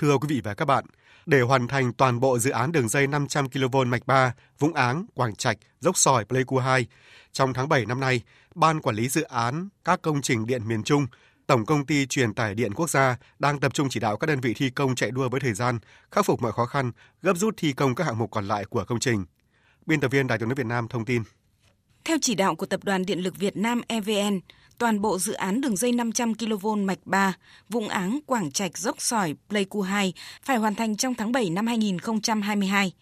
Thưa 0.00 0.18
quý 0.18 0.26
vị 0.28 0.40
và 0.44 0.54
các 0.54 0.64
bạn, 0.64 0.84
để 1.26 1.40
hoàn 1.40 1.68
thành 1.68 1.92
toàn 1.92 2.20
bộ 2.20 2.38
dự 2.38 2.50
án 2.50 2.72
đường 2.72 2.88
dây 2.88 3.06
500 3.06 3.48
kV 3.50 3.76
mạch 3.86 4.06
3 4.06 4.34
Vũng 4.58 4.74
Áng, 4.74 5.06
Quảng 5.14 5.34
Trạch, 5.34 5.58
Dốc 5.80 5.96
Sỏi, 5.96 6.24
Pleiku 6.24 6.58
2, 6.58 6.86
trong 7.32 7.54
tháng 7.54 7.68
7 7.68 7.86
năm 7.86 8.00
nay, 8.00 8.22
Ban 8.54 8.80
Quản 8.80 8.96
lý 8.96 9.08
Dự 9.08 9.22
án 9.22 9.68
các 9.84 10.02
công 10.02 10.22
trình 10.22 10.46
điện 10.46 10.68
miền 10.68 10.82
Trung 10.82 11.06
Tổng 11.46 11.66
công 11.66 11.86
ty 11.86 12.06
truyền 12.06 12.34
tải 12.34 12.54
điện 12.54 12.74
quốc 12.74 12.90
gia 12.90 13.16
đang 13.38 13.60
tập 13.60 13.74
trung 13.74 13.88
chỉ 13.90 14.00
đạo 14.00 14.16
các 14.16 14.26
đơn 14.26 14.40
vị 14.40 14.54
thi 14.54 14.70
công 14.70 14.94
chạy 14.94 15.10
đua 15.10 15.28
với 15.28 15.40
thời 15.40 15.52
gian, 15.52 15.78
khắc 16.10 16.24
phục 16.24 16.42
mọi 16.42 16.52
khó 16.52 16.66
khăn, 16.66 16.92
gấp 17.22 17.36
rút 17.36 17.54
thi 17.56 17.72
công 17.72 17.94
các 17.94 18.04
hạng 18.04 18.18
mục 18.18 18.30
còn 18.30 18.48
lại 18.48 18.64
của 18.64 18.84
công 18.84 18.98
trình. 18.98 19.24
Biên 19.86 20.00
tập 20.00 20.08
viên 20.08 20.26
Đài 20.26 20.38
tiếng 20.38 20.48
nói 20.48 20.54
Việt 20.54 20.66
Nam 20.66 20.88
thông 20.88 21.04
tin. 21.04 21.22
Theo 22.04 22.16
chỉ 22.20 22.34
đạo 22.34 22.54
của 22.54 22.66
Tập 22.66 22.84
đoàn 22.84 23.06
Điện 23.06 23.20
lực 23.20 23.36
Việt 23.38 23.56
Nam 23.56 23.80
EVN, 23.88 24.40
toàn 24.78 25.00
bộ 25.00 25.18
dự 25.18 25.32
án 25.32 25.60
đường 25.60 25.76
dây 25.76 25.92
500 25.92 26.34
kV 26.34 26.66
mạch 26.78 26.98
3, 27.04 27.34
Vũng 27.68 27.88
Áng, 27.88 28.18
Quảng 28.26 28.50
Trạch, 28.50 28.78
Dốc 28.78 29.00
Sỏi, 29.00 29.34
Pleiku 29.48 29.80
2 29.80 30.12
phải 30.42 30.56
hoàn 30.56 30.74
thành 30.74 30.96
trong 30.96 31.14
tháng 31.14 31.32
7 31.32 31.50
năm 31.50 31.66
2022. 31.66 32.92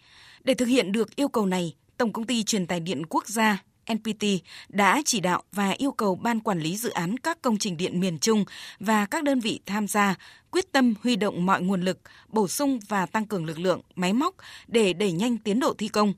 Để 0.43 0.53
thực 0.53 0.65
hiện 0.65 0.91
được 0.91 1.15
yêu 1.15 1.27
cầu 1.27 1.45
này, 1.45 1.73
Tổng 1.97 2.13
công 2.13 2.25
ty 2.25 2.43
truyền 2.43 2.67
tải 2.67 2.79
điện 2.79 3.05
quốc 3.05 3.27
gia 3.27 3.63
NPT 3.93 4.23
đã 4.69 5.01
chỉ 5.05 5.19
đạo 5.19 5.43
và 5.51 5.69
yêu 5.69 5.91
cầu 5.91 6.15
Ban 6.15 6.39
Quản 6.39 6.59
lý 6.59 6.77
Dự 6.77 6.89
án 6.89 7.17
các 7.17 7.41
công 7.41 7.57
trình 7.57 7.77
điện 7.77 7.99
miền 7.99 8.19
Trung 8.19 8.45
và 8.79 9.05
các 9.05 9.23
đơn 9.23 9.39
vị 9.39 9.59
tham 9.65 9.87
gia 9.87 10.15
quyết 10.51 10.71
tâm 10.71 10.93
huy 11.03 11.15
động 11.15 11.45
mọi 11.45 11.61
nguồn 11.61 11.81
lực, 11.81 11.99
bổ 12.27 12.47
sung 12.47 12.79
và 12.87 13.05
tăng 13.05 13.25
cường 13.25 13.45
lực 13.45 13.59
lượng, 13.59 13.81
máy 13.95 14.13
móc 14.13 14.35
để 14.67 14.93
đẩy 14.93 15.11
nhanh 15.11 15.37
tiến 15.37 15.59
độ 15.59 15.73
thi 15.77 15.87
công, 15.87 16.13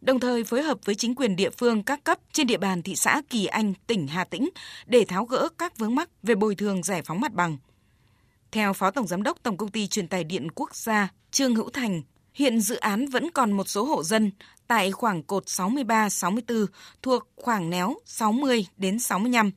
đồng 0.00 0.20
thời 0.20 0.44
phối 0.44 0.62
hợp 0.62 0.78
với 0.84 0.94
chính 0.94 1.14
quyền 1.14 1.36
địa 1.36 1.50
phương 1.50 1.82
các 1.82 2.04
cấp 2.04 2.18
trên 2.32 2.46
địa 2.46 2.56
bàn 2.56 2.82
thị 2.82 2.96
xã 2.96 3.22
Kỳ 3.30 3.46
Anh, 3.46 3.74
tỉnh 3.86 4.06
Hà 4.06 4.24
Tĩnh 4.24 4.48
để 4.86 5.04
tháo 5.04 5.24
gỡ 5.24 5.48
các 5.58 5.78
vướng 5.78 5.94
mắc 5.94 6.08
về 6.22 6.34
bồi 6.34 6.54
thường 6.54 6.82
giải 6.82 7.02
phóng 7.02 7.20
mặt 7.20 7.32
bằng. 7.32 7.56
Theo 8.52 8.72
Phó 8.72 8.90
Tổng 8.90 9.06
Giám 9.06 9.22
đốc 9.22 9.42
Tổng 9.42 9.56
Công 9.56 9.70
ty 9.70 9.86
Truyền 9.86 10.08
tải 10.08 10.24
Điện 10.24 10.48
Quốc 10.54 10.76
gia 10.76 11.08
Trương 11.30 11.54
Hữu 11.54 11.70
Thành, 11.70 12.02
hiện 12.34 12.60
dự 12.60 12.76
án 12.76 13.06
vẫn 13.06 13.30
còn 13.30 13.52
một 13.52 13.68
số 13.68 13.84
hộ 13.84 14.02
dân 14.02 14.30
tại 14.66 14.92
khoảng 14.92 15.22
cột 15.22 15.44
63-64 15.46 16.66
thuộc 17.02 17.28
khoảng 17.36 17.70
néo 17.70 17.94
60 18.04 18.66
đến 18.76 18.98
65 18.98 19.50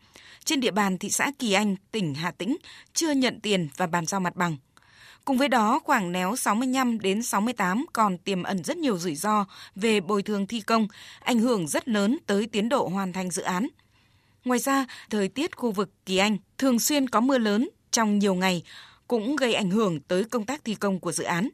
trên 0.46 0.60
địa 0.60 0.72
bàn 0.72 0.98
thị 0.98 1.10
xã 1.10 1.32
Kỳ 1.40 1.54
Anh, 1.54 1.76
tỉnh 1.92 2.14
Hà 2.14 2.32
Tĩnh 2.32 2.58
chưa 2.94 3.12
nhận 3.12 3.40
tiền 3.40 3.68
và 3.78 3.88
bàn 3.88 4.06
giao 4.06 4.20
mặt 4.20 4.36
bằng. 4.36 4.58
Cùng 5.26 5.38
với 5.38 5.48
đó, 5.48 5.80
khoảng 5.84 6.12
néo 6.12 6.36
65 6.36 7.00
đến 7.00 7.24
68 7.24 7.86
còn 7.94 8.18
tiềm 8.18 8.44
ẩn 8.44 8.64
rất 8.64 8.78
nhiều 8.78 8.98
rủi 8.98 9.16
ro 9.16 9.46
về 9.76 10.00
bồi 10.00 10.24
thường 10.24 10.48
thi 10.48 10.62
công, 10.62 10.88
ảnh 11.20 11.40
hưởng 11.40 11.68
rất 11.68 11.88
lớn 11.88 12.18
tới 12.26 12.48
tiến 12.52 12.70
độ 12.70 12.88
hoàn 12.88 13.14
thành 13.14 13.32
dự 13.32 13.42
án. 13.42 13.68
Ngoài 14.46 14.60
ra, 14.60 14.86
thời 15.10 15.28
tiết 15.28 15.56
khu 15.58 15.72
vực 15.72 15.90
Kỳ 16.06 16.18
Anh 16.18 16.38
thường 16.58 16.80
xuyên 16.80 17.10
có 17.10 17.20
mưa 17.20 17.38
lớn 17.38 17.70
trong 17.92 18.20
nhiều 18.20 18.36
ngày 18.36 18.64
cũng 19.08 19.36
gây 19.36 19.54
ảnh 19.54 19.72
hưởng 19.72 20.00
tới 20.00 20.24
công 20.24 20.46
tác 20.46 20.64
thi 20.66 20.76
công 20.76 21.00
của 21.00 21.12
dự 21.12 21.24
án. 21.24 21.50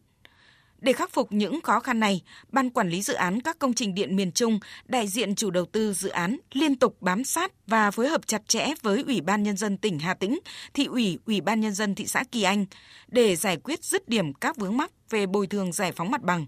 Để 0.80 0.94
khắc 0.94 1.14
phục 1.14 1.32
những 1.32 1.62
khó 1.62 1.80
khăn 1.80 2.00
này, 2.00 2.22
Ban 2.50 2.70
Quản 2.70 2.90
lý 2.90 3.02
Dự 3.02 3.14
án 3.14 3.42
các 3.42 3.60
công 3.60 3.74
trình 3.74 3.96
điện 3.96 4.16
miền 4.16 4.32
Trung, 4.32 4.60
đại 4.86 5.08
diện 5.08 5.36
chủ 5.36 5.52
đầu 5.52 5.66
tư 5.66 5.94
dự 5.94 6.10
án 6.10 6.38
liên 6.54 6.76
tục 6.76 6.98
bám 7.02 7.24
sát 7.24 7.52
và 7.68 7.92
phối 7.92 8.08
hợp 8.08 8.28
chặt 8.28 8.42
chẽ 8.48 8.68
với 8.82 9.04
Ủy 9.08 9.22
ban 9.22 9.44
Nhân 9.44 9.58
dân 9.58 9.78
tỉnh 9.78 10.00
Hà 10.00 10.14
Tĩnh, 10.14 10.40
thị 10.74 10.86
ủy, 10.86 11.20
Ủy 11.26 11.42
ban 11.42 11.60
Nhân 11.60 11.74
dân 11.74 11.96
thị 11.96 12.06
xã 12.06 12.24
Kỳ 12.32 12.44
Anh 12.44 12.66
để 13.08 13.36
giải 13.36 13.58
quyết 13.58 13.84
dứt 13.84 14.10
điểm 14.10 14.34
các 14.34 14.58
vướng 14.58 14.78
mắc 14.78 14.92
về 15.10 15.26
bồi 15.26 15.48
thường 15.48 15.74
giải 15.74 15.92
phóng 15.92 16.12
mặt 16.12 16.22
bằng. 16.22 16.46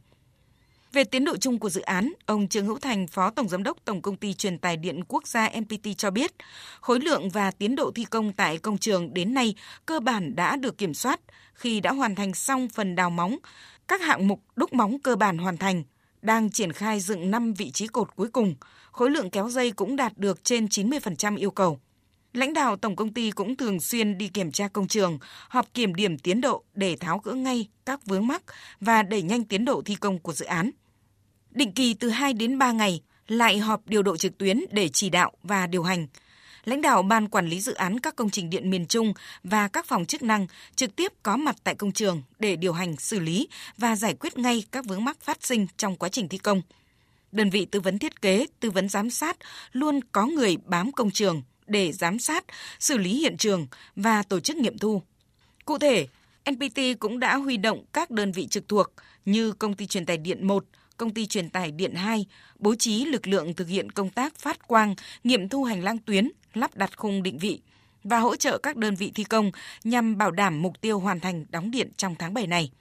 Về 0.93 1.03
tiến 1.03 1.25
độ 1.25 1.37
chung 1.37 1.59
của 1.59 1.69
dự 1.69 1.81
án, 1.81 2.13
ông 2.25 2.47
Trương 2.47 2.65
Hữu 2.65 2.79
Thành, 2.79 3.07
Phó 3.07 3.29
Tổng 3.29 3.49
Giám 3.49 3.63
đốc 3.63 3.77
Tổng 3.85 4.01
Công 4.01 4.15
ty 4.15 4.33
Truyền 4.33 4.57
tải 4.57 4.77
Điện 4.77 5.03
Quốc 5.07 5.27
gia 5.27 5.49
MPT 5.49 5.97
cho 5.97 6.11
biết, 6.11 6.31
khối 6.81 6.99
lượng 6.99 7.29
và 7.29 7.51
tiến 7.51 7.75
độ 7.75 7.91
thi 7.95 8.05
công 8.05 8.33
tại 8.33 8.57
công 8.57 8.77
trường 8.77 9.13
đến 9.13 9.33
nay 9.33 9.55
cơ 9.85 9.99
bản 9.99 10.35
đã 10.35 10.55
được 10.55 10.77
kiểm 10.77 10.93
soát 10.93 11.19
khi 11.53 11.79
đã 11.79 11.91
hoàn 11.91 12.15
thành 12.15 12.33
xong 12.33 12.67
phần 12.69 12.95
đào 12.95 13.09
móng, 13.09 13.37
các 13.87 14.01
hạng 14.01 14.27
mục 14.27 14.41
đúc 14.55 14.73
móng 14.73 14.99
cơ 14.99 15.15
bản 15.15 15.37
hoàn 15.37 15.57
thành, 15.57 15.83
đang 16.21 16.51
triển 16.51 16.71
khai 16.71 16.99
dựng 16.99 17.31
5 17.31 17.53
vị 17.53 17.71
trí 17.71 17.87
cột 17.87 18.15
cuối 18.15 18.27
cùng, 18.27 18.55
khối 18.91 19.09
lượng 19.09 19.29
kéo 19.29 19.49
dây 19.49 19.71
cũng 19.71 19.95
đạt 19.95 20.17
được 20.17 20.43
trên 20.43 20.65
90% 20.65 21.37
yêu 21.37 21.51
cầu. 21.51 21.79
Lãnh 22.33 22.53
đạo 22.53 22.75
tổng 22.75 22.95
công 22.95 23.13
ty 23.13 23.31
cũng 23.31 23.55
thường 23.55 23.79
xuyên 23.79 24.17
đi 24.17 24.27
kiểm 24.27 24.51
tra 24.51 24.67
công 24.67 24.87
trường, 24.87 25.19
họp 25.49 25.73
kiểm 25.73 25.95
điểm 25.95 26.17
tiến 26.17 26.41
độ 26.41 26.63
để 26.73 26.95
tháo 26.95 27.19
gỡ 27.19 27.33
ngay 27.33 27.67
các 27.85 28.05
vướng 28.05 28.27
mắc 28.27 28.41
và 28.81 29.03
đẩy 29.03 29.21
nhanh 29.21 29.43
tiến 29.43 29.65
độ 29.65 29.81
thi 29.85 29.95
công 29.95 30.19
của 30.19 30.33
dự 30.33 30.45
án. 30.45 30.71
Định 31.51 31.71
kỳ 31.71 31.93
từ 31.93 32.09
2 32.09 32.33
đến 32.33 32.57
3 32.57 32.71
ngày 32.71 33.01
lại 33.27 33.57
họp 33.57 33.87
điều 33.87 34.03
độ 34.03 34.17
trực 34.17 34.37
tuyến 34.37 34.59
để 34.71 34.89
chỉ 34.89 35.09
đạo 35.09 35.31
và 35.43 35.67
điều 35.67 35.83
hành– 35.83 36.07
lãnh 36.69 36.81
đạo 36.81 37.03
Ban 37.03 37.27
Quản 37.27 37.47
lý 37.47 37.61
Dự 37.61 37.73
án 37.73 37.99
các 37.99 38.15
công 38.15 38.29
trình 38.29 38.49
điện 38.49 38.69
miền 38.69 38.85
Trung 38.85 39.13
và 39.43 39.67
các 39.67 39.85
phòng 39.85 40.05
chức 40.05 40.23
năng 40.23 40.47
trực 40.75 40.95
tiếp 40.95 41.13
có 41.23 41.37
mặt 41.37 41.55
tại 41.63 41.75
công 41.75 41.91
trường 41.91 42.21
để 42.39 42.55
điều 42.55 42.73
hành, 42.73 42.95
xử 42.95 43.19
lý 43.19 43.47
và 43.77 43.95
giải 43.95 44.15
quyết 44.19 44.37
ngay 44.37 44.63
các 44.71 44.85
vướng 44.85 45.05
mắc 45.05 45.17
phát 45.21 45.45
sinh 45.45 45.67
trong 45.77 45.95
quá 45.95 46.09
trình 46.09 46.29
thi 46.29 46.37
công. 46.37 46.61
Đơn 47.31 47.49
vị 47.49 47.65
tư 47.65 47.79
vấn 47.79 47.99
thiết 47.99 48.21
kế, 48.21 48.45
tư 48.59 48.71
vấn 48.71 48.89
giám 48.89 49.09
sát 49.09 49.37
luôn 49.71 49.99
có 50.11 50.25
người 50.25 50.57
bám 50.65 50.91
công 50.91 51.11
trường 51.11 51.41
để 51.69 51.91
giám 51.91 52.19
sát, 52.19 52.45
xử 52.79 52.97
lý 52.97 53.19
hiện 53.19 53.37
trường 53.37 53.67
và 53.95 54.23
tổ 54.23 54.39
chức 54.39 54.57
nghiệm 54.57 54.77
thu. 54.77 55.01
Cụ 55.65 55.77
thể, 55.77 56.07
NPT 56.51 56.79
cũng 56.99 57.19
đã 57.19 57.35
huy 57.35 57.57
động 57.57 57.85
các 57.93 58.11
đơn 58.11 58.31
vị 58.31 58.47
trực 58.47 58.67
thuộc 58.67 58.93
như 59.25 59.51
Công 59.51 59.73
ty 59.73 59.85
truyền 59.85 60.05
tải 60.05 60.17
điện 60.17 60.47
1, 60.47 60.65
Công 60.97 61.13
ty 61.13 61.25
truyền 61.25 61.49
tải 61.49 61.71
điện 61.71 61.95
2 61.95 62.25
bố 62.59 62.75
trí 62.75 63.05
lực 63.05 63.27
lượng 63.27 63.53
thực 63.53 63.67
hiện 63.67 63.91
công 63.91 64.09
tác 64.09 64.35
phát 64.35 64.67
quang, 64.67 64.95
nghiệm 65.23 65.49
thu 65.49 65.63
hành 65.63 65.83
lang 65.83 65.97
tuyến, 65.97 66.31
lắp 66.53 66.75
đặt 66.75 66.97
khung 66.97 67.23
định 67.23 67.37
vị 67.37 67.61
và 68.03 68.19
hỗ 68.19 68.35
trợ 68.35 68.57
các 68.57 68.77
đơn 68.77 68.95
vị 68.95 69.11
thi 69.15 69.23
công 69.23 69.51
nhằm 69.83 70.17
bảo 70.17 70.31
đảm 70.31 70.61
mục 70.61 70.81
tiêu 70.81 70.99
hoàn 70.99 71.19
thành 71.19 71.45
đóng 71.49 71.71
điện 71.71 71.91
trong 71.97 72.15
tháng 72.19 72.33
7 72.33 72.47
này. 72.47 72.71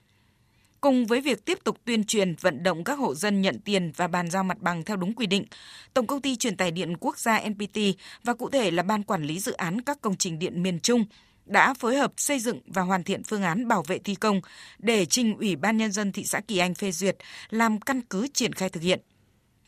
Cùng 0.81 1.05
với 1.05 1.21
việc 1.21 1.45
tiếp 1.45 1.59
tục 1.63 1.77
tuyên 1.85 2.03
truyền 2.03 2.35
vận 2.35 2.63
động 2.63 2.83
các 2.83 2.99
hộ 2.99 3.15
dân 3.15 3.41
nhận 3.41 3.59
tiền 3.59 3.91
và 3.95 4.07
bàn 4.07 4.29
giao 4.29 4.43
mặt 4.43 4.57
bằng 4.61 4.83
theo 4.83 4.97
đúng 4.97 5.13
quy 5.13 5.25
định, 5.25 5.45
Tổng 5.93 6.07
công 6.07 6.21
ty 6.21 6.35
truyền 6.35 6.57
tải 6.57 6.71
điện 6.71 6.97
quốc 6.99 7.17
gia 7.17 7.41
NPT 7.49 7.79
và 8.23 8.33
cụ 8.33 8.49
thể 8.49 8.71
là 8.71 8.83
Ban 8.83 9.03
quản 9.03 9.23
lý 9.23 9.39
dự 9.39 9.51
án 9.51 9.81
các 9.81 10.01
công 10.01 10.15
trình 10.15 10.39
điện 10.39 10.63
miền 10.63 10.79
Trung 10.79 11.05
đã 11.45 11.73
phối 11.73 11.97
hợp 11.97 12.13
xây 12.17 12.39
dựng 12.39 12.59
và 12.65 12.81
hoàn 12.81 13.03
thiện 13.03 13.23
phương 13.23 13.43
án 13.43 13.67
bảo 13.67 13.83
vệ 13.87 13.99
thi 13.99 14.15
công 14.15 14.41
để 14.79 15.05
trình 15.05 15.37
Ủy 15.37 15.55
ban 15.55 15.77
Nhân 15.77 15.91
dân 15.91 16.11
thị 16.11 16.23
xã 16.25 16.39
Kỳ 16.39 16.57
Anh 16.57 16.75
phê 16.75 16.91
duyệt 16.91 17.17
làm 17.49 17.79
căn 17.79 18.01
cứ 18.01 18.27
triển 18.33 18.53
khai 18.53 18.69
thực 18.69 18.83
hiện. 18.83 18.99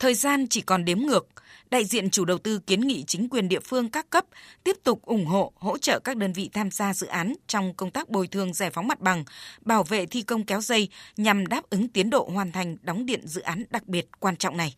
Thời 0.02 0.14
gian 0.14 0.48
chỉ 0.48 0.62
còn 0.62 0.86
đếm 0.86 1.00
ngược, 1.00 1.28
đại 1.72 1.86
diện 1.86 2.10
chủ 2.10 2.26
đầu 2.26 2.38
tư 2.38 2.60
kiến 2.60 2.82
nghị 2.82 3.04
chính 3.08 3.30
quyền 3.30 3.50
địa 3.50 3.60
phương 3.60 3.90
các 3.90 4.10
cấp 4.10 4.26
tiếp 4.64 4.78
tục 4.84 5.02
ủng 5.02 5.26
hộ, 5.26 5.52
hỗ 5.56 5.78
trợ 5.78 6.00
các 6.00 6.18
đơn 6.18 6.34
vị 6.34 6.50
tham 6.54 6.72
gia 6.72 6.94
dự 6.94 7.08
án 7.08 7.34
trong 7.48 7.74
công 7.74 7.92
tác 7.92 8.10
bồi 8.10 8.28
thường 8.28 8.54
giải 8.54 8.70
phóng 8.70 8.88
mặt 8.88 9.00
bằng, 9.00 9.24
bảo 9.62 9.84
vệ 9.84 10.06
thi 10.06 10.22
công 10.22 10.46
kéo 10.46 10.62
dây 10.62 10.90
nhằm 11.18 11.48
đáp 11.48 11.70
ứng 11.70 11.88
tiến 11.88 12.10
độ 12.10 12.30
hoàn 12.34 12.52
thành 12.52 12.78
đóng 12.82 13.06
điện 13.06 13.28
dự 13.28 13.42
án 13.42 13.64
đặc 13.70 13.88
biệt 13.88 14.08
quan 14.20 14.36
trọng 14.36 14.58
này. 14.58 14.76